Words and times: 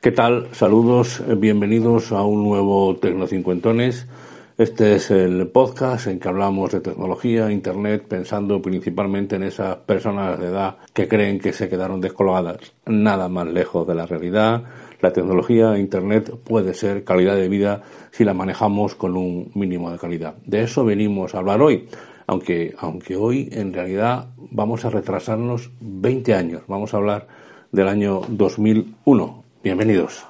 ¿Qué 0.00 0.12
tal? 0.12 0.48
Saludos, 0.52 1.22
bienvenidos 1.36 2.10
a 2.10 2.22
un 2.22 2.42
nuevo 2.42 2.96
Tecnocincuentones. 2.96 4.06
Este 4.56 4.94
es 4.94 5.10
el 5.10 5.48
podcast 5.48 6.06
en 6.06 6.18
que 6.18 6.26
hablamos 6.26 6.72
de 6.72 6.80
tecnología, 6.80 7.52
Internet, 7.52 8.06
pensando 8.08 8.62
principalmente 8.62 9.36
en 9.36 9.42
esas 9.42 9.76
personas 9.76 10.40
de 10.40 10.46
edad 10.46 10.78
que 10.94 11.06
creen 11.06 11.38
que 11.38 11.52
se 11.52 11.68
quedaron 11.68 12.00
descolgadas. 12.00 12.72
Nada 12.86 13.28
más 13.28 13.48
lejos 13.48 13.86
de 13.86 13.94
la 13.94 14.06
realidad. 14.06 14.62
La 15.02 15.12
tecnología, 15.12 15.76
Internet 15.76 16.34
puede 16.44 16.72
ser 16.72 17.04
calidad 17.04 17.36
de 17.36 17.50
vida 17.50 17.82
si 18.10 18.24
la 18.24 18.32
manejamos 18.32 18.94
con 18.94 19.18
un 19.18 19.50
mínimo 19.54 19.90
de 19.90 19.98
calidad. 19.98 20.36
De 20.46 20.62
eso 20.62 20.82
venimos 20.82 21.34
a 21.34 21.40
hablar 21.40 21.60
hoy. 21.60 21.90
Aunque, 22.26 22.74
aunque 22.78 23.16
hoy 23.16 23.50
en 23.52 23.74
realidad 23.74 24.28
vamos 24.50 24.86
a 24.86 24.88
retrasarnos 24.88 25.70
20 25.78 26.32
años. 26.32 26.62
Vamos 26.68 26.94
a 26.94 26.96
hablar 26.96 27.28
del 27.70 27.86
año 27.86 28.22
2001 28.30 29.49
Bienvenidos. 29.62 30.26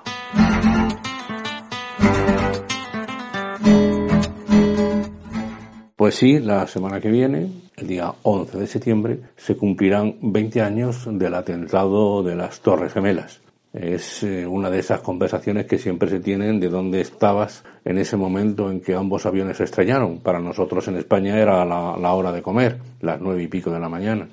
Pues 5.95 6.17
sí, 6.17 6.41
la 6.41 6.67
semana 6.67 7.01
que 7.01 7.11
viene, 7.11 7.49
el 7.77 7.87
día 7.87 8.13
11 8.23 8.59
de 8.59 8.67
septiembre, 8.67 9.21
se 9.37 9.57
cumplirán 9.57 10.17
20 10.21 10.63
años 10.63 11.07
del 11.09 11.35
atentado 11.35 12.25
de 12.25 12.35
las 12.35 12.61
Torres 12.61 12.93
Gemelas. 12.93 13.41
Es 13.73 14.25
eh, 14.25 14.49
una 14.49 14.69
de 14.69 14.81
esas 14.81 15.01
conversaciones 15.01 15.67
que 15.67 15.79
siempre 15.79 16.11
se 16.11 16.19
tienen 16.19 16.59
de 16.59 16.69
dónde 16.69 17.01
estabas 17.01 17.63
en 17.85 17.99
ese 17.99 18.17
momento 18.17 18.69
en 18.69 18.81
que 18.81 18.97
ambos 18.97 19.27
aviones 19.27 19.59
se 19.59 19.65
estrellaron. 19.65 20.19
Para 20.19 20.41
nosotros 20.41 20.89
en 20.89 20.97
España 20.97 21.39
era 21.39 21.65
la, 21.65 21.97
la 21.97 22.15
hora 22.15 22.33
de 22.33 22.43
comer, 22.43 22.79
las 23.01 23.21
nueve 23.21 23.45
y 23.45 23.47
pico 23.47 23.71
de 23.71 23.79
la 23.79 23.89
mañana, 23.89 24.29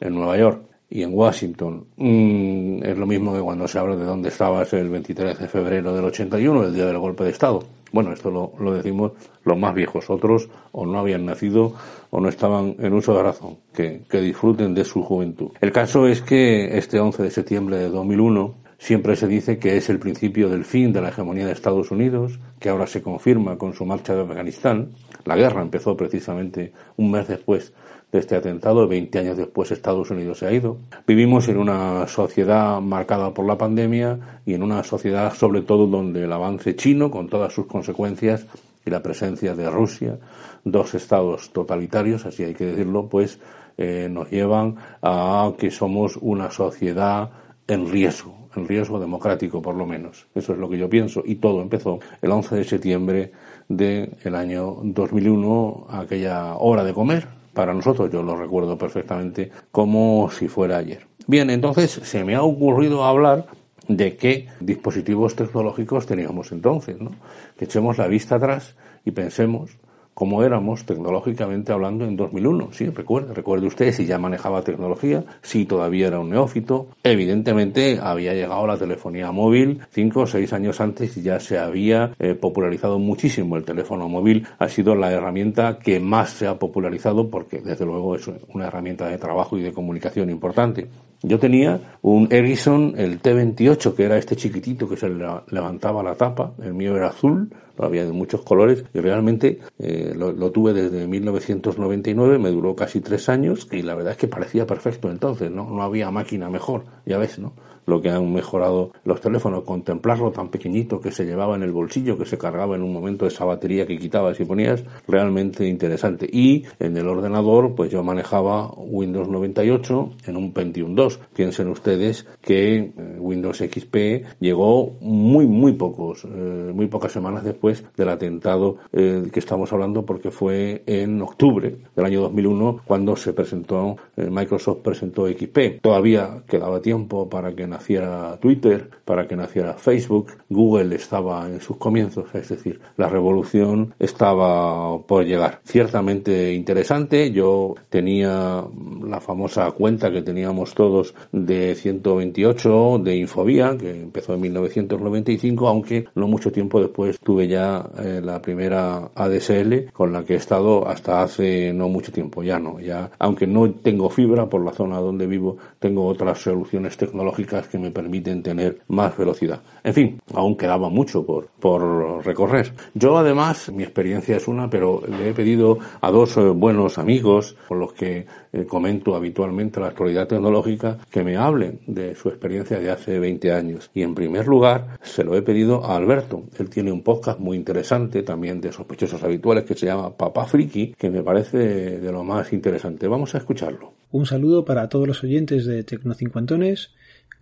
en 0.00 0.12
Nueva 0.12 0.36
York 0.36 0.69
y 0.90 1.02
en 1.04 1.14
Washington. 1.14 1.86
Mm, 1.96 2.82
es 2.82 2.98
lo 2.98 3.06
mismo 3.06 3.32
que 3.32 3.40
cuando 3.40 3.68
se 3.68 3.78
habla 3.78 3.94
de 3.94 4.04
dónde 4.04 4.28
estabas 4.28 4.72
el 4.72 4.90
23 4.90 5.38
de 5.38 5.48
febrero 5.48 5.94
del 5.94 6.04
81, 6.04 6.64
el 6.64 6.74
día 6.74 6.86
del 6.86 6.98
golpe 6.98 7.24
de 7.24 7.30
Estado. 7.30 7.62
Bueno, 7.92 8.12
esto 8.12 8.30
lo, 8.30 8.52
lo, 8.58 8.74
decimos 8.74 9.12
los 9.44 9.56
más 9.56 9.74
viejos. 9.74 10.10
Otros 10.10 10.48
o 10.72 10.84
no 10.84 10.98
habían 10.98 11.24
nacido 11.24 11.74
o 12.10 12.20
no 12.20 12.28
estaban 12.28 12.74
en 12.78 12.92
uso 12.92 13.14
de 13.16 13.22
razón. 13.22 13.58
Que, 13.72 14.02
que 14.08 14.20
disfruten 14.20 14.74
de 14.74 14.84
su 14.84 15.02
juventud. 15.02 15.50
El 15.60 15.72
caso 15.72 16.06
es 16.06 16.22
que 16.22 16.76
este 16.76 16.98
11 16.98 17.22
de 17.22 17.30
septiembre 17.30 17.78
de 17.78 17.88
2001 17.88 18.54
siempre 18.78 19.14
se 19.14 19.28
dice 19.28 19.58
que 19.58 19.76
es 19.76 19.90
el 19.90 19.98
principio 19.98 20.48
del 20.48 20.64
fin 20.64 20.92
de 20.92 21.02
la 21.02 21.10
hegemonía 21.10 21.46
de 21.46 21.52
Estados 21.52 21.90
Unidos, 21.90 22.38
que 22.58 22.68
ahora 22.68 22.86
se 22.86 23.02
confirma 23.02 23.58
con 23.58 23.74
su 23.74 23.84
marcha 23.84 24.14
de 24.14 24.22
Afganistán. 24.22 24.90
La 25.24 25.36
guerra 25.36 25.62
empezó 25.62 25.96
precisamente 25.96 26.72
un 26.96 27.10
mes 27.10 27.28
después 27.28 27.72
de 28.12 28.18
este 28.18 28.36
atentado. 28.36 28.86
Veinte 28.88 29.18
años 29.18 29.36
después 29.36 29.70
Estados 29.70 30.10
Unidos 30.10 30.38
se 30.38 30.46
ha 30.46 30.52
ido. 30.52 30.78
Vivimos 31.06 31.48
en 31.48 31.58
una 31.58 32.06
sociedad 32.06 32.80
marcada 32.80 33.32
por 33.32 33.46
la 33.46 33.58
pandemia 33.58 34.40
y 34.46 34.54
en 34.54 34.62
una 34.62 34.82
sociedad 34.84 35.34
sobre 35.34 35.62
todo 35.62 35.86
donde 35.86 36.24
el 36.24 36.32
avance 36.32 36.76
chino, 36.76 37.10
con 37.10 37.28
todas 37.28 37.52
sus 37.52 37.66
consecuencias, 37.66 38.46
y 38.84 38.90
la 38.90 39.02
presencia 39.02 39.54
de 39.54 39.68
Rusia, 39.68 40.18
dos 40.64 40.94
estados 40.94 41.50
totalitarios, 41.52 42.24
así 42.24 42.44
hay 42.44 42.54
que 42.54 42.66
decirlo, 42.66 43.08
pues 43.08 43.38
eh, 43.76 44.08
nos 44.10 44.30
llevan 44.30 44.76
a 45.02 45.52
que 45.58 45.70
somos 45.70 46.18
una 46.20 46.50
sociedad 46.50 47.30
en 47.66 47.90
riesgo, 47.90 48.48
en 48.56 48.66
riesgo 48.66 48.98
democrático 48.98 49.62
por 49.62 49.74
lo 49.74 49.86
menos. 49.86 50.26
Eso 50.34 50.52
es 50.52 50.58
lo 50.58 50.68
que 50.68 50.78
yo 50.78 50.88
pienso. 50.88 51.22
Y 51.24 51.36
todo 51.36 51.62
empezó 51.62 52.00
el 52.20 52.30
11 52.30 52.56
de 52.56 52.64
septiembre 52.64 53.32
del 53.68 54.34
año 54.34 54.78
2001, 54.82 55.86
aquella 55.90 56.56
hora 56.56 56.82
de 56.82 56.92
comer, 56.92 57.39
para 57.52 57.74
nosotros, 57.74 58.10
yo 58.10 58.22
lo 58.22 58.36
recuerdo 58.36 58.78
perfectamente 58.78 59.50
como 59.70 60.30
si 60.30 60.48
fuera 60.48 60.78
ayer. 60.78 61.06
Bien, 61.26 61.50
entonces 61.50 61.90
se 61.90 62.24
me 62.24 62.34
ha 62.34 62.42
ocurrido 62.42 63.04
hablar 63.04 63.46
de 63.88 64.16
qué 64.16 64.48
dispositivos 64.60 65.34
tecnológicos 65.34 66.06
teníamos 66.06 66.52
entonces, 66.52 67.00
¿no? 67.00 67.10
Que 67.58 67.64
echemos 67.64 67.98
la 67.98 68.06
vista 68.06 68.36
atrás 68.36 68.76
y 69.04 69.10
pensemos 69.10 69.78
como 70.14 70.42
éramos 70.42 70.84
tecnológicamente 70.84 71.72
hablando 71.72 72.04
en 72.04 72.16
2001. 72.16 72.68
Sí, 72.72 72.88
recuerde, 72.90 73.34
recuerde 73.34 73.66
usted 73.66 73.92
si 73.92 74.06
ya 74.06 74.18
manejaba 74.18 74.62
tecnología, 74.62 75.24
si 75.42 75.64
todavía 75.64 76.08
era 76.08 76.20
un 76.20 76.30
neófito. 76.30 76.88
Evidentemente 77.02 77.98
había 78.02 78.34
llegado 78.34 78.66
la 78.66 78.76
telefonía 78.76 79.32
móvil 79.32 79.80
cinco 79.90 80.20
o 80.20 80.26
seis 80.26 80.52
años 80.52 80.80
antes 80.80 81.16
y 81.16 81.22
ya 81.22 81.40
se 81.40 81.58
había 81.58 82.14
eh, 82.18 82.34
popularizado 82.34 82.98
muchísimo 82.98 83.56
el 83.56 83.64
teléfono 83.64 84.08
móvil. 84.08 84.46
Ha 84.58 84.68
sido 84.68 84.94
la 84.94 85.12
herramienta 85.12 85.78
que 85.78 86.00
más 86.00 86.30
se 86.30 86.46
ha 86.46 86.58
popularizado 86.58 87.30
porque 87.30 87.60
desde 87.60 87.86
luego 87.86 88.16
es 88.16 88.28
una 88.52 88.66
herramienta 88.66 89.08
de 89.08 89.18
trabajo 89.18 89.56
y 89.56 89.62
de 89.62 89.72
comunicación 89.72 90.30
importante. 90.30 90.88
Yo 91.22 91.38
tenía 91.38 91.98
un 92.02 92.28
Ericsson, 92.30 92.94
el 92.96 93.20
T28, 93.20 93.94
que 93.94 94.04
era 94.04 94.16
este 94.16 94.36
chiquitito 94.36 94.88
que 94.88 94.96
se 94.96 95.08
levantaba 95.08 96.02
la 96.02 96.14
tapa, 96.14 96.52
el 96.62 96.72
mío 96.72 96.96
era 96.96 97.08
azul, 97.08 97.50
había 97.78 98.04
de 98.04 98.12
muchos 98.12 98.42
colores 98.42 98.84
y 98.92 99.00
realmente 99.00 99.60
eh, 99.78 100.12
lo, 100.16 100.32
lo, 100.32 100.50
tuve 100.50 100.72
desde 100.72 101.06
1999, 101.06 102.38
me 102.38 102.50
duró 102.50 102.74
casi 102.74 103.00
tres 103.00 103.28
años 103.28 103.68
y 103.70 103.82
la 103.82 103.94
verdad 103.94 104.12
es 104.12 104.18
que 104.18 104.28
parecía 104.28 104.66
perfecto 104.66 105.10
entonces, 105.10 105.50
¿no? 105.50 105.68
No 105.68 105.82
había 105.82 106.10
máquina 106.10 106.50
mejor, 106.50 106.84
ya 107.06 107.18
ves, 107.18 107.38
¿no? 107.38 107.52
Lo 107.86 108.00
que 108.00 108.10
han 108.10 108.32
mejorado 108.32 108.92
los 109.04 109.20
teléfonos, 109.20 109.64
contemplarlo 109.64 110.30
tan 110.30 110.48
pequeñito 110.48 111.00
que 111.00 111.12
se 111.12 111.24
llevaba 111.24 111.56
en 111.56 111.62
el 111.62 111.72
bolsillo, 111.72 112.18
que 112.18 112.26
se 112.26 112.38
cargaba 112.38 112.76
en 112.76 112.82
un 112.82 112.92
momento 112.92 113.26
esa 113.26 113.44
batería 113.44 113.86
que 113.86 113.98
quitabas 113.98 114.38
y 114.40 114.44
ponías, 114.44 114.84
realmente 115.08 115.66
interesante. 115.66 116.28
Y 116.30 116.64
en 116.78 116.96
el 116.96 117.08
ordenador, 117.08 117.74
pues 117.74 117.90
yo 117.90 118.02
manejaba 118.02 118.70
Windows 118.76 119.28
98 119.28 120.10
en 120.26 120.36
un 120.36 120.52
Pentium 120.52 120.94
2. 120.94 121.20
Piensen 121.34 121.68
ustedes 121.68 122.26
que 122.40 122.76
eh, 122.76 122.92
Windows 123.18 123.58
XP 123.58 124.40
llegó 124.40 124.96
muy, 125.00 125.46
muy 125.46 125.72
pocos, 125.72 126.24
eh, 126.24 126.72
muy 126.74 126.86
pocas 126.86 127.12
semanas 127.12 127.44
después 127.44 127.84
del 127.96 128.08
atentado 128.08 128.78
eh, 128.92 129.28
que 129.32 129.40
estamos 129.40 129.72
hablando, 129.72 130.04
porque 130.04 130.30
fue 130.30 130.82
en 130.86 131.20
octubre 131.22 131.76
del 131.94 132.04
año 132.04 132.20
2001 132.22 132.82
cuando 132.84 133.16
se 133.16 133.32
presentó, 133.32 133.96
Microsoft 134.16 134.80
presentó 134.82 135.26
XP. 135.26 135.80
Todavía 135.80 136.42
quedaba 136.48 136.80
tiempo 136.80 137.28
para 137.28 137.54
que 137.54 137.66
naciera 137.70 138.36
Twitter, 138.40 138.90
para 139.04 139.26
que 139.26 139.36
naciera 139.36 139.74
Facebook. 139.74 140.32
Google 140.48 140.94
estaba 140.96 141.46
en 141.46 141.60
sus 141.60 141.76
comienzos, 141.78 142.26
es 142.34 142.48
decir, 142.48 142.80
la 142.96 143.08
revolución 143.08 143.94
estaba 143.98 144.98
por 144.98 145.24
llegar. 145.24 145.60
Ciertamente 145.64 146.52
interesante, 146.52 147.32
yo 147.32 147.74
tenía 147.88 148.64
la 149.04 149.20
famosa 149.20 149.70
cuenta 149.72 150.10
que 150.10 150.22
teníamos 150.22 150.74
todos 150.74 151.14
de 151.32 151.74
128 151.74 153.00
de 153.02 153.16
Infobía, 153.16 153.76
que 153.78 153.90
empezó 154.02 154.34
en 154.34 154.40
1995, 154.42 155.68
aunque 155.68 156.06
no 156.14 156.28
mucho 156.28 156.52
tiempo 156.52 156.80
después 156.80 157.18
tuve 157.20 157.48
ya 157.48 157.88
eh, 157.98 158.20
la 158.22 158.40
primera 158.42 159.10
ADSL 159.14 159.90
con 159.92 160.12
la 160.12 160.24
que 160.24 160.34
he 160.34 160.36
estado 160.36 160.86
hasta 160.86 161.22
hace 161.22 161.72
no 161.72 161.88
mucho 161.88 162.12
tiempo, 162.12 162.42
ya 162.42 162.58
no, 162.58 162.80
ya, 162.80 163.10
aunque 163.18 163.46
no 163.46 163.70
tengo 163.70 164.10
fibra 164.10 164.46
por 164.46 164.64
la 164.64 164.72
zona 164.72 164.98
donde 164.98 165.26
vivo, 165.26 165.56
tengo 165.78 166.06
otras 166.06 166.38
soluciones 166.38 166.96
tecnológicas 166.96 167.59
que 167.68 167.78
me 167.78 167.90
permiten 167.90 168.42
tener 168.42 168.80
más 168.88 169.16
velocidad. 169.16 169.60
En 169.82 169.94
fin, 169.94 170.20
aún 170.34 170.56
quedaba 170.56 170.88
mucho 170.88 171.24
por, 171.24 171.48
por 171.58 172.24
recorrer. 172.24 172.72
Yo 172.94 173.16
además, 173.18 173.70
mi 173.72 173.82
experiencia 173.82 174.36
es 174.36 174.48
una, 174.48 174.68
pero 174.68 175.02
le 175.06 175.30
he 175.30 175.34
pedido 175.34 175.78
a 176.00 176.10
dos 176.10 176.36
eh, 176.36 176.40
buenos 176.40 176.98
amigos 176.98 177.56
con 177.68 177.80
los 177.80 177.92
que 177.92 178.26
eh, 178.52 178.64
comento 178.64 179.14
habitualmente 179.14 179.80
la 179.80 179.88
actualidad 179.88 180.26
tecnológica 180.26 180.98
que 181.10 181.22
me 181.22 181.36
hablen 181.36 181.80
de 181.86 182.14
su 182.14 182.28
experiencia 182.28 182.78
de 182.78 182.90
hace 182.90 183.18
20 183.18 183.52
años. 183.52 183.90
Y 183.94 184.02
en 184.02 184.14
primer 184.14 184.46
lugar, 184.46 184.98
se 185.02 185.24
lo 185.24 185.36
he 185.36 185.42
pedido 185.42 185.84
a 185.84 185.96
Alberto. 185.96 186.44
Él 186.58 186.68
tiene 186.68 186.92
un 186.92 187.02
podcast 187.02 187.38
muy 187.38 187.56
interesante, 187.56 188.22
también 188.22 188.60
de 188.60 188.72
sospechosos 188.72 189.22
habituales, 189.22 189.64
que 189.64 189.74
se 189.74 189.86
llama 189.86 190.16
Papá 190.16 190.44
Friki, 190.46 190.94
que 190.98 191.10
me 191.10 191.22
parece 191.22 191.58
de 191.58 192.12
lo 192.12 192.24
más 192.24 192.52
interesante. 192.52 193.06
Vamos 193.06 193.34
a 193.34 193.38
escucharlo. 193.38 193.92
Un 194.12 194.26
saludo 194.26 194.64
para 194.64 194.88
todos 194.88 195.06
los 195.06 195.22
oyentes 195.22 195.66
de 195.66 195.84
Tecnocincuentones 195.84 196.90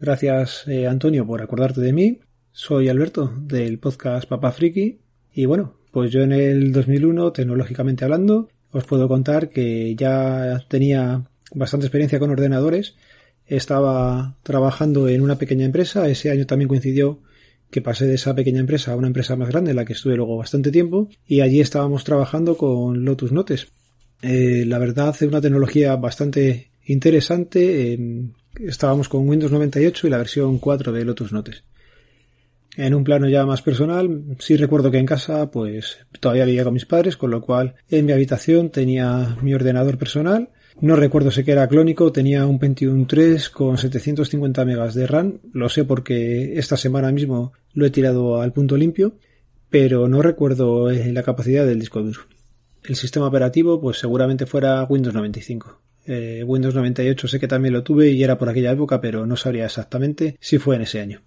Gracias, 0.01 0.63
eh, 0.69 0.87
Antonio, 0.87 1.27
por 1.27 1.43
acordarte 1.43 1.81
de 1.81 1.93
mí. 1.93 2.21
Soy 2.53 2.89
Alberto, 2.89 3.33
del 3.41 3.81
podcast 3.81 4.29
Papá 4.29 4.53
Friki. 4.53 5.01
Y 5.33 5.47
bueno, 5.47 5.75
pues 5.91 6.13
yo 6.13 6.23
en 6.23 6.31
el 6.31 6.71
2001, 6.73 7.33
tecnológicamente 7.33 8.05
hablando, 8.05 8.49
os 8.71 8.85
puedo 8.85 9.09
contar 9.09 9.49
que 9.49 9.97
ya 9.97 10.65
tenía 10.69 11.25
bastante 11.53 11.87
experiencia 11.87 12.21
con 12.21 12.31
ordenadores. 12.31 12.95
Estaba 13.45 14.37
trabajando 14.45 15.09
en 15.09 15.21
una 15.21 15.37
pequeña 15.37 15.65
empresa. 15.65 16.09
Ese 16.09 16.31
año 16.31 16.47
también 16.47 16.69
coincidió 16.69 17.21
que 17.69 17.83
pasé 17.83 18.07
de 18.07 18.15
esa 18.15 18.37
pequeña 18.37 18.61
empresa 18.61 18.93
a 18.93 18.97
una 18.97 19.09
empresa 19.09 19.35
más 19.35 19.49
grande 19.49 19.71
en 19.71 19.77
la 19.77 19.85
que 19.85 19.95
estuve 19.95 20.15
luego 20.15 20.37
bastante 20.37 20.71
tiempo. 20.71 21.09
Y 21.27 21.41
allí 21.41 21.61
estábamos 21.61 22.05
trabajando 22.05 22.57
con 22.57 23.05
Lotus 23.05 23.33
Notes. 23.33 23.67
Eh, 24.23 24.63
la 24.65 24.79
verdad, 24.79 25.13
es 25.13 25.23
una 25.23 25.41
tecnología 25.41 25.97
bastante 25.97 26.71
interesante 26.87 27.99
estábamos 28.65 29.09
con 29.09 29.29
Windows 29.29 29.53
98 29.53 30.07
y 30.07 30.11
la 30.11 30.19
versión 30.19 30.59
4 30.59 30.93
de 30.93 31.05
Lotus 31.05 31.33
Notes. 31.33 31.65
En 32.77 32.95
un 32.95 33.03
plano 33.03 33.29
ya 33.29 33.45
más 33.45 33.61
personal, 33.63 34.37
sí 34.39 34.57
recuerdo 34.57 34.91
que 34.91 34.99
en 34.99 35.07
casa 35.07 35.51
pues 35.51 35.99
todavía 36.21 36.45
vivía 36.45 36.65
con 36.65 36.75
mis 36.75 36.87
padres, 36.87 37.17
con 37.17 37.31
lo 37.31 37.41
cual 37.41 37.75
en 37.91 38.07
mi 38.07 38.13
habitación 38.13 38.71
tenía 38.71 39.37
mi 39.43 39.53
ordenador 39.55 39.99
personal, 39.99 40.51
No 40.81 40.95
recuerdo 40.95 41.33
si 41.33 41.43
que 41.43 41.51
era 41.51 41.67
clónico, 41.67 42.13
tenía 42.13 42.47
un 42.47 42.61
Pentium 42.61 43.07
3 43.09 43.51
con 43.51 43.79
750 43.79 44.65
megas 44.65 44.95
de 44.95 45.09
RAM, 45.09 45.41
lo 45.53 45.69
sé 45.69 45.85
porque 45.85 46.57
esta 46.57 46.77
semana 46.77 47.11
mismo 47.11 47.53
lo 47.73 47.85
he 47.85 47.91
tirado 47.91 48.41
al 48.41 48.53
punto 48.53 48.77
limpio, 48.77 49.15
pero 49.71 50.07
no 50.07 50.23
recuerdo 50.23 50.89
eh, 50.89 51.13
la 51.13 51.25
capacidad 51.25 51.67
del 51.67 51.81
disco 51.81 52.01
duro. 52.01 52.21
El 52.85 52.95
sistema 52.95 53.27
operativo 53.27 53.81
pues 53.81 53.99
seguramente 53.99 54.47
fuera 54.47 54.85
Windows 54.85 55.17
95. 55.17 55.81
Eh, 56.11 56.43
Windows 56.43 56.75
98 56.75 57.29
sé 57.29 57.39
que 57.39 57.47
también 57.47 57.75
lo 57.75 57.83
tuve 57.83 58.09
y 58.09 58.25
era 58.25 58.39
por 58.39 58.49
aquella 58.49 58.73
época, 58.73 58.99
pero 58.99 59.27
no 59.27 59.37
sabría 59.37 59.67
exactamente 59.67 60.37
si 60.41 60.57
fue 60.59 60.77
en 60.77 60.83
ese 60.83 61.01
año. 61.01 61.21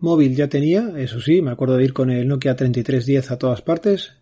Móvil 0.00 0.34
ya 0.34 0.48
tenía, 0.48 0.92
eso 0.96 1.20
sí, 1.20 1.40
me 1.40 1.52
acuerdo 1.52 1.76
de 1.76 1.84
ir 1.84 1.92
con 1.92 2.10
el 2.10 2.26
Nokia 2.26 2.56
3310 2.56 3.30
a 3.30 3.38
todas 3.38 3.62
partes. 3.62 4.14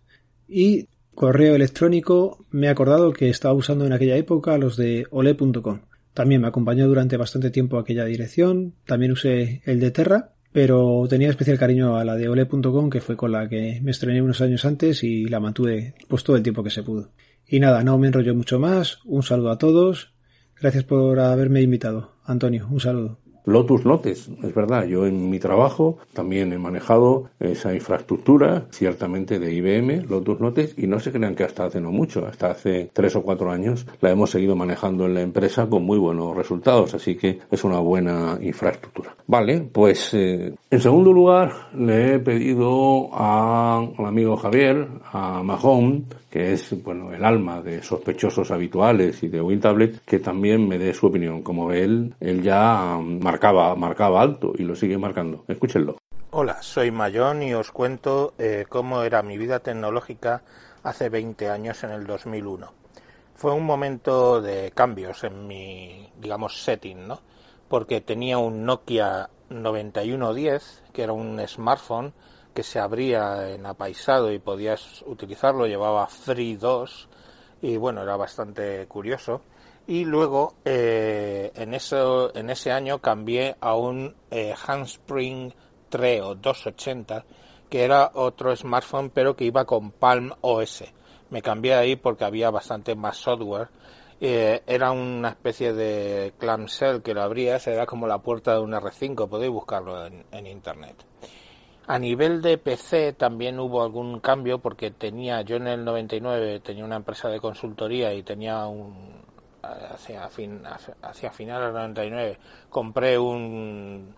Y 0.47 0.89
correo 1.15 1.55
electrónico, 1.55 2.45
me 2.51 2.67
he 2.67 2.69
acordado 2.69 3.13
que 3.13 3.29
estaba 3.29 3.55
usando 3.55 3.85
en 3.87 3.93
aquella 3.93 4.15
época 4.15 4.59
los 4.59 4.77
de 4.77 5.07
ole.com. 5.09 5.81
También 6.13 6.39
me 6.39 6.47
acompañó 6.47 6.87
durante 6.87 7.17
bastante 7.17 7.49
tiempo 7.49 7.79
aquella 7.79 8.05
dirección. 8.05 8.75
También 8.85 9.11
usé 9.11 9.63
el 9.65 9.79
de 9.79 9.89
Terra, 9.89 10.33
pero 10.51 11.07
tenía 11.09 11.29
especial 11.29 11.57
cariño 11.57 11.97
a 11.97 12.05
la 12.05 12.15
de 12.15 12.29
ole.com, 12.29 12.91
que 12.91 13.01
fue 13.01 13.17
con 13.17 13.31
la 13.31 13.49
que 13.49 13.81
me 13.81 13.89
estrené 13.91 14.21
unos 14.21 14.39
años 14.39 14.63
antes 14.65 15.03
y 15.03 15.25
la 15.25 15.39
mantuve 15.39 15.95
pues 16.07 16.23
todo 16.23 16.37
el 16.37 16.43
tiempo 16.43 16.63
que 16.63 16.69
se 16.69 16.83
pudo. 16.83 17.09
Y 17.47 17.59
nada, 17.59 17.83
no 17.83 17.97
me 17.97 18.07
enrollo 18.07 18.35
mucho 18.35 18.59
más. 18.59 18.99
Un 19.05 19.23
saludo 19.23 19.51
a 19.51 19.57
todos. 19.57 20.13
Gracias 20.59 20.83
por 20.83 21.19
haberme 21.19 21.61
invitado. 21.61 22.13
Antonio, 22.25 22.67
un 22.69 22.79
saludo. 22.79 23.24
Lotus 23.45 23.85
Notes, 23.85 24.29
es 24.43 24.53
verdad, 24.53 24.85
yo 24.85 25.05
en 25.05 25.29
mi 25.29 25.39
trabajo 25.39 25.97
también 26.13 26.53
he 26.53 26.57
manejado 26.57 27.29
esa 27.39 27.73
infraestructura, 27.73 28.65
ciertamente 28.71 29.39
de 29.39 29.53
IBM, 29.53 30.07
Lotus 30.09 30.39
Notes, 30.39 30.73
y 30.77 30.87
no 30.87 30.99
se 30.99 31.11
crean 31.11 31.35
que 31.35 31.43
hasta 31.43 31.65
hace 31.65 31.79
no 31.79 31.91
mucho, 31.91 32.25
hasta 32.25 32.51
hace 32.51 32.89
tres 32.93 33.15
o 33.15 33.21
cuatro 33.21 33.51
años 33.51 33.85
la 34.01 34.11
hemos 34.11 34.31
seguido 34.31 34.55
manejando 34.55 35.05
en 35.05 35.13
la 35.13 35.21
empresa 35.21 35.67
con 35.67 35.83
muy 35.83 35.97
buenos 35.97 36.35
resultados, 36.35 36.93
así 36.93 37.15
que 37.15 37.39
es 37.49 37.63
una 37.63 37.79
buena 37.79 38.37
infraestructura. 38.41 39.15
Vale, 39.27 39.61
pues 39.61 40.13
eh, 40.13 40.53
en 40.69 40.79
segundo 40.79 41.11
lugar 41.11 41.69
le 41.77 42.15
he 42.15 42.19
pedido 42.19 43.09
al 43.13 43.93
amigo 43.97 44.37
Javier, 44.37 44.87
a 45.11 45.41
Mahon, 45.43 46.05
que 46.35 46.51
es 46.51 46.83
bueno 46.83 47.13
el 47.13 47.23
alma 47.23 47.61
de 47.61 47.81
sospechosos 47.81 48.51
habituales 48.51 49.23
y 49.23 49.29
de 49.29 49.41
WinTablet, 49.41 50.03
que 50.03 50.19
también 50.19 50.67
me 50.67 50.77
dé 50.77 50.93
su 50.93 51.07
opinión. 51.07 51.41
Como 51.41 51.71
él, 51.71 52.13
él 52.19 52.43
ya 52.43 52.99
marcaba, 53.35 53.75
marcaba 53.75 54.21
alto 54.21 54.53
y 54.57 54.63
lo 54.63 54.75
sigue 54.75 54.97
marcando. 54.97 55.43
Escúchenlo. 55.49 55.97
Hola, 56.31 56.61
soy 56.61 56.89
Mayón 56.91 57.43
y 57.43 57.53
os 57.53 57.69
cuento 57.69 58.33
eh, 58.37 58.65
cómo 58.69 59.03
era 59.03 59.23
mi 59.23 59.37
vida 59.37 59.59
tecnológica 59.59 60.41
hace 60.83 61.09
20 61.09 61.49
años 61.49 61.83
en 61.83 61.91
el 61.91 62.07
2001. 62.07 62.71
Fue 63.35 63.51
un 63.51 63.65
momento 63.65 64.41
de 64.41 64.71
cambios 64.71 65.25
en 65.25 65.47
mi, 65.47 66.09
digamos, 66.17 66.63
setting, 66.63 67.07
¿no? 67.07 67.19
Porque 67.67 67.99
tenía 67.99 68.37
un 68.37 68.63
Nokia 68.63 69.29
9110, 69.49 70.83
que 70.93 71.03
era 71.03 71.11
un 71.11 71.45
smartphone 71.45 72.13
que 72.53 72.63
se 72.63 72.79
abría 72.79 73.49
en 73.49 73.65
apaisado 73.65 74.31
y 74.31 74.39
podías 74.39 75.03
utilizarlo, 75.05 75.67
llevaba 75.67 76.07
Free 76.07 76.55
2 76.55 77.09
y 77.63 77.75
bueno, 77.75 78.01
era 78.01 78.15
bastante 78.15 78.85
curioso. 78.87 79.41
Y 79.87 80.03
luego 80.05 80.55
eh, 80.65 81.51
en, 81.55 81.73
eso, 81.73 82.35
en 82.35 82.49
ese 82.49 82.71
año 82.71 82.99
cambié 82.99 83.55
a 83.59 83.75
un 83.75 84.15
eh, 84.31 84.53
Handspring 84.65 85.53
3 85.89 86.21
o 86.21 86.35
280, 86.35 87.25
que 87.69 87.83
era 87.83 88.11
otro 88.15 88.55
smartphone 88.55 89.11
pero 89.11 89.35
que 89.35 89.45
iba 89.45 89.65
con 89.65 89.91
Palm 89.91 90.31
OS. 90.41 90.83
Me 91.29 91.41
cambié 91.41 91.75
ahí 91.75 91.95
porque 91.95 92.25
había 92.25 92.49
bastante 92.49 92.95
más 92.95 93.17
software. 93.17 93.69
Eh, 94.19 94.63
era 94.65 94.91
una 94.91 95.29
especie 95.29 95.73
de 95.73 96.33
clamshell 96.39 97.01
que 97.01 97.13
lo 97.13 97.21
abrías, 97.21 97.67
era 97.67 97.85
como 97.85 98.07
la 98.07 98.19
puerta 98.19 98.53
de 98.53 98.61
un 98.61 98.71
R5, 98.71 99.27
podéis 99.27 99.51
buscarlo 99.51 100.05
en 100.05 100.47
internet. 100.47 100.95
A 101.87 101.99
nivel 101.99 102.41
de 102.41 102.57
PC 102.57 103.13
también 103.13 103.59
hubo 103.59 103.83
algún 103.83 104.19
cambio 104.19 104.57
porque 104.57 104.89
tenía, 104.89 105.43
yo 105.43 105.57
en 105.57 105.67
el 105.67 105.85
99 105.85 106.59
tenía 106.61 106.83
una 106.83 106.95
empresa 106.95 107.29
de 107.29 107.39
consultoría 107.39 108.11
y 108.15 108.23
tenía 108.23 108.65
un, 108.65 109.24
hacia, 109.91 110.29
fin, 110.29 110.63
hacia 111.01 111.31
finales 111.31 111.67
del 111.67 111.73
99, 111.73 112.39
compré 112.69 113.17
un 113.17 114.13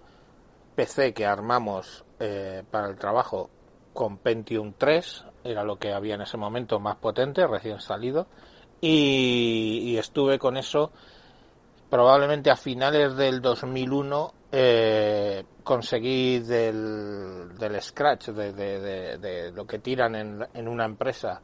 PC 0.76 1.14
que 1.14 1.26
armamos 1.26 2.06
eh, 2.20 2.64
para 2.70 2.88
el 2.88 2.98
trabajo 2.98 3.50
con 3.94 4.18
Pentium 4.18 4.74
3, 4.78 5.26
era 5.44 5.64
lo 5.64 5.78
que 5.78 5.92
había 5.92 6.16
en 6.16 6.22
ese 6.22 6.38
momento 6.38 6.80
más 6.80 6.98
potente, 6.98 7.48
recién 7.48 7.80
salido, 7.80 8.28
y, 8.80 9.98
estuve 9.98 10.38
con 10.38 10.56
eso 10.56 10.92
probablemente 11.90 12.52
a 12.52 12.56
finales 12.56 13.16
del 13.16 13.42
2001 13.42 14.34
eh, 14.52 15.44
conseguí 15.64 16.40
del, 16.40 17.58
del 17.58 17.82
scratch, 17.82 18.28
de, 18.30 19.52
lo 19.54 19.66
que 19.66 19.80
tiran 19.80 20.16
en, 20.16 20.68
una 20.68 20.86
empresa, 20.86 21.42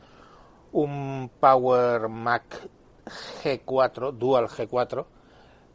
un 0.73 1.31
Power 1.39 2.07
Mac 2.07 2.69
G4, 3.05 4.11
Dual 4.13 4.47
G4, 4.47 5.05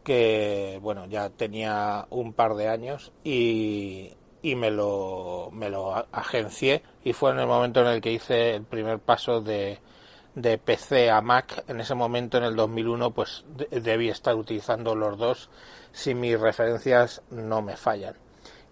que 0.05 0.79
bueno, 0.83 1.07
ya 1.07 1.31
tenía 1.31 2.07
un 2.11 2.33
par 2.33 2.55
de 2.55 2.69
años 2.69 3.13
y, 3.25 4.13
y 4.43 4.55
me 4.55 4.71
lo, 4.71 5.51
me 5.53 5.69
lo 5.71 5.95
agencié 6.13 6.83
y 7.05 7.13
fue 7.13 7.33
en 7.33 7.41
el 7.41 7.47
momento 7.47 7.81
en 7.81 7.89
el 7.89 8.01
que 8.01 8.13
hice 8.13 8.55
el 8.55 8.65
primer 8.65 8.99
paso 9.01 9.41
de, 9.41 9.79
de 10.35 10.59
PC 10.59 11.11
a 11.11 11.21
Mac. 11.21 11.65
En 11.69 11.81
ese 11.81 11.95
momento, 11.95 12.39
en 12.39 12.45
el 12.45 12.57
2001, 12.57 13.11
pues 13.13 13.45
debí 13.71 14.09
estar 14.09 14.35
utilizando 14.35 14.95
los 14.95 15.19
dos 15.19 15.51
si 15.93 16.15
mis 16.15 16.39
referencias 16.39 17.23
no 17.31 17.63
me 17.63 17.77
fallan. 17.77 18.15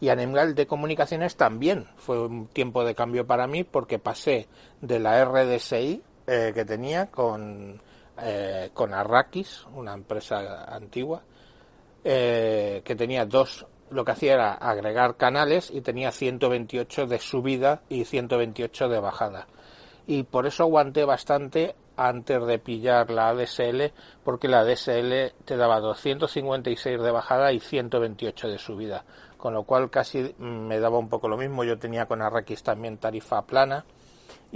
Y 0.00 0.10
a 0.10 0.16
nivel 0.16 0.54
de 0.54 0.66
comunicaciones 0.66 1.36
también 1.36 1.86
fue 1.96 2.26
un 2.26 2.48
tiempo 2.48 2.84
de 2.84 2.94
cambio 2.94 3.26
para 3.26 3.46
mí 3.46 3.64
porque 3.64 3.98
pasé 3.98 4.46
de 4.82 5.00
la 5.00 5.24
RDSI 5.24 6.02
eh, 6.26 6.52
que 6.54 6.64
tenía 6.66 7.06
con, 7.06 7.80
eh, 8.20 8.70
con 8.72 8.94
Arrakis, 8.94 9.66
una 9.74 9.94
empresa 9.94 10.64
antigua, 10.64 11.22
eh, 12.04 12.82
que 12.84 12.96
tenía 12.96 13.26
dos, 13.26 13.66
lo 13.90 14.04
que 14.04 14.12
hacía 14.12 14.34
era 14.34 14.54
agregar 14.54 15.16
canales 15.16 15.70
y 15.70 15.80
tenía 15.80 16.12
128 16.12 17.06
de 17.06 17.18
subida 17.18 17.82
y 17.88 18.04
128 18.04 18.88
de 18.88 19.00
bajada. 19.00 19.46
Y 20.06 20.22
por 20.22 20.46
eso 20.46 20.62
aguanté 20.62 21.04
bastante 21.04 21.74
antes 21.96 22.46
de 22.46 22.58
pillar 22.58 23.10
la 23.10 23.28
ADSL 23.28 23.92
porque 24.22 24.48
la 24.48 24.60
ADSL 24.60 25.32
te 25.44 25.56
daba 25.56 25.80
256 25.80 27.00
de 27.00 27.10
bajada 27.10 27.52
y 27.52 27.60
128 27.60 28.48
de 28.48 28.58
subida 28.58 29.04
con 29.36 29.54
lo 29.54 29.64
cual 29.64 29.90
casi 29.90 30.34
me 30.38 30.78
daba 30.78 30.98
un 30.98 31.08
poco 31.08 31.28
lo 31.28 31.36
mismo 31.36 31.64
yo 31.64 31.78
tenía 31.78 32.06
con 32.06 32.20
Arrakis 32.20 32.62
también 32.62 32.98
tarifa 32.98 33.46
plana 33.46 33.84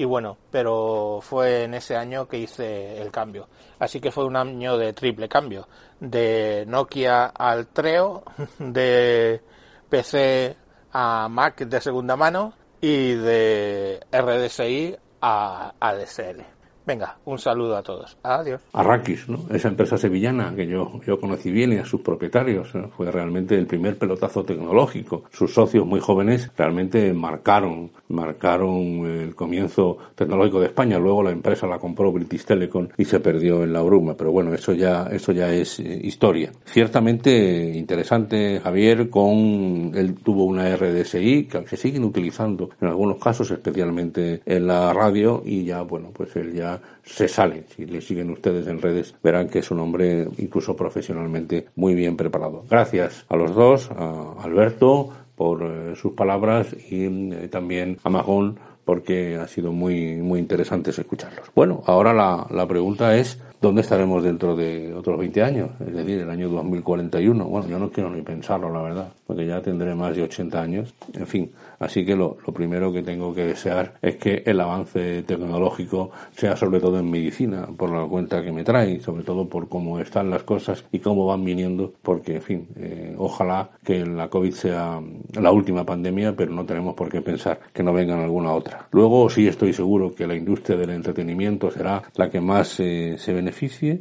y 0.01 0.05
bueno 0.07 0.39
pero 0.51 1.19
fue 1.21 1.65
en 1.65 1.75
ese 1.75 1.95
año 1.95 2.27
que 2.27 2.39
hice 2.39 3.03
el 3.03 3.11
cambio. 3.11 3.49
Así 3.79 4.01
que 4.01 4.11
fue 4.11 4.25
un 4.25 4.35
año 4.35 4.79
de 4.79 4.95
triple 4.95 5.29
cambio. 5.29 5.69
De 6.01 6.65
Nokia 6.67 7.27
al 7.27 7.67
Treo 7.67 8.25
de 8.59 9.43
PC 9.91 10.57
a 10.93 11.29
Mac 11.29 11.59
de 11.67 11.81
segunda 11.83 12.17
mano 12.17 12.55
y 12.81 13.13
de 13.13 14.01
RDSI 14.11 14.97
a 15.21 15.75
ADSL 15.79 16.60
Venga, 16.87 17.19
un 17.27 17.39
saludo 17.39 17.77
a 17.77 17.83
todos. 17.83 18.17
Adiós. 18.23 18.63
Arrakis, 18.73 19.29
¿no? 19.29 19.45
esa 19.55 19.69
empresa 19.69 19.99
sevillana 19.99 20.55
que 20.55 20.67
yo, 20.67 21.01
yo 21.07 21.21
conocí 21.21 21.51
bien 21.51 21.73
y 21.73 21.77
a 21.77 21.85
sus 21.85 22.01
propietarios. 22.01 22.73
Fue 22.97 23.11
realmente 23.11 23.55
el 23.55 23.67
primer 23.67 23.99
pelotazo 23.99 24.43
tecnológico. 24.45 25.25
Sus 25.31 25.53
socios 25.53 25.87
muy 25.87 26.01
jóvenes 26.01 26.51
realmente 26.57 27.13
marcaron, 27.13 27.91
marcaron 28.09 29.07
el 29.07 29.35
comienzo 29.35 29.99
tecnológico 30.15 30.61
de 30.61 30.67
España. 30.67 30.99
Luego 30.99 31.23
la 31.23 31.31
empresa 31.31 31.67
la 31.67 31.79
compró 31.79 32.13
British 32.13 32.45
Telecom 32.45 32.89
y 32.97 33.05
se 33.05 33.21
perdió 33.21 33.63
en 33.63 33.73
la 33.73 33.83
bruma. 33.83 34.15
Pero 34.17 34.33
bueno, 34.33 34.55
eso 34.55 34.73
ya, 34.73 35.07
eso 35.11 35.33
ya 35.33 35.53
es 35.53 35.81
eh, 35.81 36.01
historia. 36.03 36.51
Ciertamente 36.65 37.73
interesante, 37.75 38.61
Javier, 38.61 39.11
con 39.11 39.93
él 39.95 40.15
tuvo 40.23 40.45
una 40.45 40.75
RDSI 40.75 41.45
que 41.45 41.67
se 41.67 41.77
siguen 41.77 42.05
utilizando 42.05 42.71
en 42.81 42.89
algunos 42.89 43.19
casos, 43.19 43.51
especialmente 43.51 44.43
en 44.45 44.67
la 44.67 44.93
radio, 44.93 45.43
y 45.45 45.65
ya, 45.65 45.83
bueno, 45.83 46.11
pues 46.13 46.35
él 46.37 46.53
ya 46.53 46.70
se 47.03 47.29
sale. 47.29 47.65
Si 47.75 47.87
le 47.87 48.01
siguen 48.01 48.31
ustedes 48.31 48.67
en 48.67 48.81
redes, 48.81 49.15
verán 49.23 49.49
que 49.49 49.61
es 49.61 49.71
un 49.71 49.81
hombre 49.81 50.29
incluso 50.39 50.77
profesionalmente 50.77 51.67
muy 51.77 51.95
bien 51.95 52.17
preparado. 52.17 52.65
Gracias 52.69 53.25
a 53.29 53.37
los 53.37 53.55
dos, 53.55 53.91
a 53.91 54.35
Alberto 54.43 55.11
por 55.35 55.63
eh, 55.63 55.97
sus 55.97 56.13
palabras 56.13 56.75
y 56.91 57.07
eh, 57.07 57.49
también 57.51 57.99
a 58.05 58.11
Majón 58.11 58.59
porque 58.85 59.37
ha 59.37 59.47
sido 59.47 59.73
muy, 59.73 60.17
muy 60.17 60.39
interesante 60.41 60.91
escucharlos. 60.91 61.51
Bueno, 61.55 61.83
ahora 61.87 62.13
la, 62.13 62.47
la 62.51 62.67
pregunta 62.67 63.17
es 63.17 63.41
¿dónde 63.61 63.83
estaremos 63.83 64.23
dentro 64.23 64.57
de 64.57 64.95
otros 64.95 65.19
20 65.19 65.43
años? 65.43 65.71
Es 65.87 65.95
decir, 65.95 66.21
el 66.21 66.31
año 66.31 66.49
2041. 66.49 67.45
Bueno, 67.45 67.69
yo 67.69 67.79
no 67.79 67.91
quiero 67.91 68.11
ni 68.11 68.23
pensarlo, 68.23 68.73
la 68.73 68.83
verdad, 68.83 69.13
porque 69.27 69.47
ya 69.47 69.61
tendré 69.61 69.95
más 69.95 70.17
de 70.17 70.23
80 70.23 70.61
años. 70.61 70.95
En 71.15 71.27
fin, 71.27 71.51
así 71.79 72.05
que 72.05 72.17
lo, 72.17 72.39
lo 72.47 72.53
primero 72.53 72.93
que 72.93 73.03
tengo 73.03 73.35
que 73.35 73.45
desear 73.45 73.95
es 74.01 74.17
que 74.17 74.43
el 74.47 74.61
avance 74.61 75.23
tecnológico 75.23 76.11
sea 76.33 76.57
sobre 76.57 76.81
todo 76.81 76.99
en 76.99 77.11
medicina, 77.11 77.69
por 77.77 77.91
la 77.91 78.07
cuenta 78.07 78.43
que 78.43 78.53
me 78.53 78.65
trae, 78.65 79.01
sobre 79.01 79.25
todo 79.25 79.49
por 79.49 79.69
cómo 79.69 79.99
están 79.99 80.31
las 80.31 80.43
cosas 80.43 80.85
y 80.93 80.99
cómo 80.99 81.27
van 81.27 81.45
viniendo, 81.45 81.93
porque, 82.03 82.37
en 82.37 82.43
fin, 82.43 82.69
eh, 82.77 83.15
ojalá 83.19 83.71
que 83.85 84.05
la 84.07 84.29
COVID 84.29 84.53
sea 84.53 85.01
la 85.35 85.53
última 85.53 85.85
pandemia, 85.85 86.35
pero 86.35 86.53
no 86.53 86.65
tenemos 86.65 86.95
por 86.95 87.11
qué 87.11 87.21
pensar 87.21 87.61
que 87.73 87.83
no 87.83 87.93
vengan 87.93 88.21
alguna 88.21 88.53
otra. 88.53 88.87
Luego 88.93 89.29
sí 89.29 89.47
estoy 89.47 89.73
seguro 89.73 90.15
que 90.15 90.27
la 90.27 90.35
industria 90.35 90.77
del 90.77 90.91
entretenimiento 90.91 91.71
será 91.71 92.03
la 92.17 92.31
que 92.31 92.41
más 92.41 92.81
eh, 92.81 93.17
se 93.19 93.33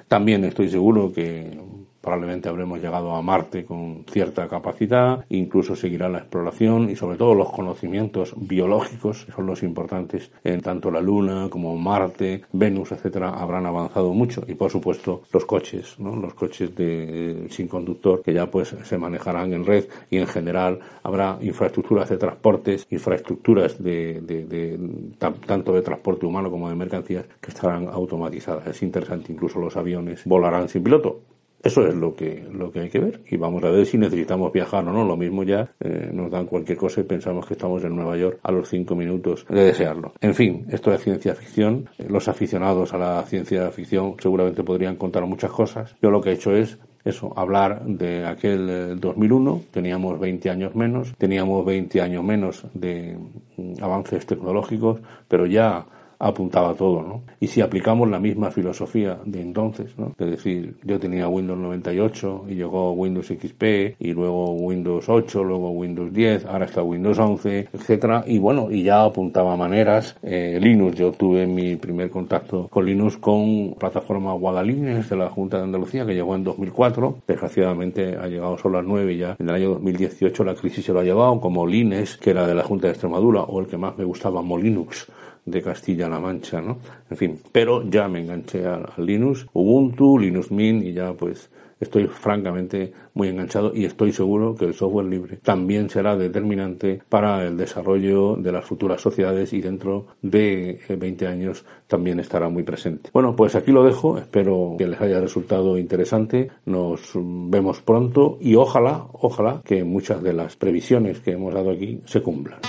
También 0.08 0.44
estoy 0.46 0.70
seguro 0.70 1.12
que 1.12 1.60
Probablemente 2.02 2.50
habremos 2.50 2.82
llegado 2.82 3.14
a 3.14 3.22
Marte 3.22 3.66
con 3.66 4.06
cierta 4.10 4.48
capacidad, 4.48 5.26
incluso 5.30 5.76
seguirá 5.76 6.08
la 6.10 6.20
exploración 6.20 6.90
y 6.90 6.96
sobre 6.96 7.18
todo 7.18 7.34
los 7.36 7.52
conocimientos 7.52 8.34
biológicos, 8.38 9.26
que 9.26 9.32
son 9.32 9.46
los 9.46 9.64
importantes 9.64 10.32
en 10.44 10.62
tanto 10.62 10.92
la 10.92 11.02
Luna 11.02 11.48
como 11.50 11.76
Marte, 11.78 12.44
Venus, 12.54 12.92
etcétera, 12.92 13.32
habrán 13.32 13.66
avanzado 13.66 14.14
mucho 14.14 14.44
y 14.48 14.56
por 14.56 14.72
supuesto 14.72 15.24
los 15.34 15.46
coches, 15.46 16.00
¿no? 16.00 16.16
los 16.16 16.34
coches 16.34 16.74
de 16.76 17.48
sin 17.50 17.68
conductor 17.68 18.22
que 18.22 18.34
ya 18.34 18.46
pues 18.48 18.76
se 18.84 18.98
manejarán 18.98 19.54
en 19.54 19.66
red 19.66 19.86
y 20.10 20.18
en 20.18 20.28
general 20.28 20.80
habrá 21.04 21.38
infraestructuras 21.42 22.10
de 22.10 22.18
transportes, 22.18 22.88
infraestructuras 22.90 23.82
de, 23.82 24.22
de 24.22 24.80
tanto 25.20 25.74
de 25.74 25.82
transporte 25.82 26.26
humano 26.26 26.50
como 26.50 26.70
de 26.70 26.76
mercancías 26.76 27.26
que 27.42 27.52
estarán 27.52 27.88
automatizadas. 27.88 28.68
Es 28.68 28.82
interesante, 28.84 29.32
incluso 29.32 29.60
los 29.60 29.76
aviones 29.76 30.24
volarán 30.26 30.70
sin 30.70 30.84
piloto 30.84 31.22
eso 31.64 31.86
es 31.88 31.94
lo 31.94 32.16
que, 32.16 32.46
lo 32.52 32.72
que 32.72 32.82
hay 32.82 32.90
que 32.90 33.00
ver 33.00 33.22
y 33.30 33.38
vamos 33.38 33.64
a 33.64 33.70
ver 33.70 33.86
si 33.86 33.98
necesitamos 33.98 34.52
viajar 34.54 34.88
o 34.88 34.94
no. 34.94 35.06
Lo 35.06 35.18
mismo 35.18 35.44
ya 35.44 35.72
eh, 35.80 36.10
nos 36.14 36.32
dan 36.32 36.46
cualquier 36.46 36.78
cosa 36.78 37.02
y 37.02 37.04
pensamos 37.04 37.46
que 37.46 37.54
estamos 37.54 37.84
en 37.84 37.96
Nueva 37.96 38.18
York 38.18 38.40
a 38.44 38.52
los 38.52 38.70
cinco 38.70 38.96
minutos 38.96 39.46
de 39.50 39.64
desearlo. 39.64 40.14
En 40.22 40.34
fin, 40.34 40.66
esto 40.70 40.94
es 40.94 41.02
ciencia 41.02 41.36
ficción. 41.36 41.90
Los 42.08 42.28
aficionados 42.28 42.94
a 42.94 42.98
la 42.98 43.24
ciencia 43.24 43.70
ficción 43.72 44.16
seguramente 44.20 44.64
podrían 44.64 44.96
contar 44.96 45.26
muchas 45.26 45.52
cosas. 45.52 45.96
Yo 46.02 46.12
lo 46.12 46.22
que 46.22 46.30
he 46.30 46.34
hecho 46.34 46.56
es 46.56 46.78
eso, 47.04 47.34
hablar 47.36 47.86
de 47.86 48.26
aquel 48.26 49.00
2001, 49.00 49.56
eh, 49.56 49.68
teníamos 49.72 50.20
20 50.20 50.50
años 50.50 50.76
menos, 50.76 51.16
teníamos 51.18 51.66
20 51.66 52.02
años 52.02 52.24
menos 52.24 52.66
de 52.74 53.18
mm, 53.58 53.82
avances 53.82 54.26
tecnológicos, 54.26 55.00
pero 55.28 55.46
ya 55.46 55.86
apuntaba 56.20 56.74
todo, 56.74 57.02
¿no? 57.02 57.24
Y 57.40 57.48
si 57.48 57.62
aplicamos 57.62 58.10
la 58.10 58.20
misma 58.20 58.52
filosofía 58.52 59.18
de 59.26 59.42
entonces, 59.42 59.98
¿no? 59.98 60.14
Es 60.20 60.30
decir, 60.30 60.76
yo 60.84 61.00
tenía 61.00 61.28
Windows 61.30 61.58
98 61.60 62.46
y 62.50 62.56
llegó 62.56 62.92
Windows 62.92 63.28
XP 63.28 63.96
y 64.00 64.14
luego 64.14 64.52
Windows 64.52 65.08
8, 65.08 65.44
luego 65.44 65.72
Windows 65.72 66.14
10, 66.14 66.46
ahora 66.46 66.66
está 66.66 66.84
Windows 66.84 67.18
11, 67.18 67.70
etcétera, 67.72 68.24
y 68.28 68.38
bueno, 68.38 68.70
y 68.70 68.84
ya 68.84 69.04
apuntaba 69.04 69.56
maneras. 69.56 70.18
Eh, 70.22 70.60
Linux, 70.62 70.98
yo 70.98 71.12
tuve 71.14 71.48
mi 71.48 71.78
primer 71.78 72.10
contacto 72.10 72.68
con 72.68 72.86
Linux 72.86 73.18
con 73.18 73.76
plataforma 73.80 74.34
Guadalines 74.34 75.10
de 75.10 75.16
la 75.16 75.30
Junta 75.30 75.58
de 75.58 75.64
Andalucía 75.64 76.06
que 76.06 76.14
llegó 76.14 76.36
en 76.36 76.44
2004. 76.44 77.20
Desgraciadamente 77.28 78.18
ha 78.18 78.28
llegado 78.28 78.58
solo 78.58 78.80
a 78.80 78.82
9 78.82 79.18
ya. 79.18 79.36
En 79.40 79.48
el 79.48 79.56
año 79.56 79.70
2018 79.70 80.44
la 80.44 80.56
crisis 80.56 80.86
se 80.86 80.94
lo 80.94 81.00
ha 81.00 81.04
llevado, 81.04 81.40
como 81.40 81.66
Linux, 81.66 82.18
que 82.18 82.32
era 82.32 82.46
de 82.46 82.56
la 82.56 82.64
Junta 82.64 82.88
de 82.88 82.94
Extremadura, 82.94 83.44
o 83.44 83.60
el 83.62 83.68
que 83.68 83.78
más 83.78 83.98
me 83.98 84.04
gustaba, 84.04 84.42
Molinux 84.42 85.08
de 85.50 85.62
Castilla-La 85.62 86.20
Mancha, 86.20 86.62
¿no? 86.62 86.78
En 87.10 87.18
fin, 87.18 87.40
pero 87.52 87.84
ya 87.90 88.08
me 88.08 88.20
enganché 88.20 88.66
a, 88.66 88.94
Linux, 88.98 89.48
Ubuntu, 89.54 90.18
Linux 90.18 90.52
Mint 90.52 90.84
y 90.84 90.94
ya 90.94 91.14
pues 91.14 91.50
estoy 91.80 92.08
francamente 92.08 92.92
muy 93.14 93.30
enganchado 93.30 93.72
y 93.74 93.86
estoy 93.86 94.12
seguro 94.12 94.56
que 94.56 94.66
el 94.66 94.74
software 94.74 95.08
libre 95.08 95.38
también 95.38 95.90
será 95.90 96.16
determinante 96.16 97.02
para 97.10 97.46
el 97.46 97.58
desarrollo 97.58 98.36
de 98.36 98.52
las 98.52 98.66
futuras 98.66 99.02
sociedades 99.02 99.54
y 99.54 99.62
dentro 99.62 100.08
de 100.22 100.80
20 100.90 101.26
eh, 101.26 101.28
años 101.28 101.66
también 101.88 102.20
estará 102.20 102.50
muy 102.50 102.64
presente. 102.64 103.10
Bueno, 103.14 103.36
pues 103.36 103.56
aquí 103.56 103.72
lo 103.72 103.84
dejo, 103.84 104.18
espero 104.18 104.76
que 104.78 104.88
les 104.88 105.00
haya 105.02 105.20
resultado 105.20 105.78
interesante, 105.78 106.52
nos 106.66 107.12
vemos 107.16 107.82
pronto 107.82 108.38
y 108.42 108.56
ojalá, 108.56 109.06
ojalá 109.14 109.62
que 109.64 109.84
muchas 109.84 110.22
de 110.22 110.34
las 110.34 110.56
previsiones 110.56 111.20
que 111.20 111.32
hemos 111.32 111.54
dado 111.54 111.72
aquí 111.72 112.02
se 112.06 112.22
cumplan. 112.22 112.60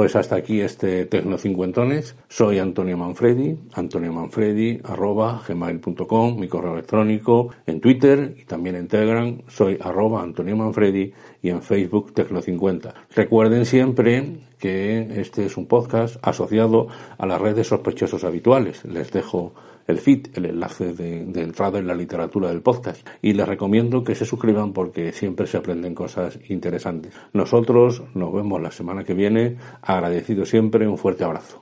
Pues 0.00 0.16
hasta 0.16 0.34
aquí 0.34 0.62
este 0.62 1.04
Tecno 1.04 1.36
Cincuentones. 1.36 2.16
Soy 2.26 2.58
Antonio 2.58 2.96
Manfredi, 2.96 3.58
Antonio 3.74 4.10
Manfredi, 4.14 4.80
arroba 4.82 5.42
gmail.com, 5.46 6.40
mi 6.40 6.48
correo 6.48 6.72
electrónico, 6.72 7.50
en 7.66 7.82
Twitter 7.82 8.34
y 8.34 8.46
también 8.46 8.76
en 8.76 8.88
Telegram. 8.88 9.42
Soy 9.46 9.76
arroba 9.78 10.22
Antonio 10.22 10.56
Manfredi 10.56 11.12
y 11.42 11.50
en 11.50 11.60
Facebook 11.60 12.14
Tecno50. 12.14 12.94
Recuerden 13.14 13.66
siempre 13.66 14.38
que 14.58 15.20
este 15.20 15.44
es 15.44 15.58
un 15.58 15.66
podcast 15.66 16.16
asociado 16.22 16.88
a 17.18 17.26
las 17.26 17.38
redes 17.38 17.66
sospechosos 17.66 18.24
habituales. 18.24 18.82
Les 18.86 19.12
dejo 19.12 19.52
el 19.90 19.98
feed, 19.98 20.28
el 20.34 20.46
enlace 20.46 20.92
de, 20.92 21.22
entrada 21.40 21.78
en 21.78 21.86
la 21.86 21.94
literatura 21.94 22.48
del 22.48 22.62
podcast. 22.62 23.06
Y 23.20 23.32
les 23.32 23.46
recomiendo 23.46 24.04
que 24.04 24.14
se 24.14 24.24
suscriban 24.24 24.72
porque 24.72 25.12
siempre 25.12 25.46
se 25.46 25.58
aprenden 25.58 25.94
cosas 25.94 26.38
interesantes. 26.48 27.12
Nosotros 27.32 28.02
nos 28.14 28.32
vemos 28.32 28.62
la 28.62 28.70
semana 28.70 29.04
que 29.04 29.14
viene. 29.14 29.56
Agradecido 29.82 30.46
siempre. 30.46 30.86
Un 30.86 30.98
fuerte 30.98 31.24
abrazo. 31.24 31.58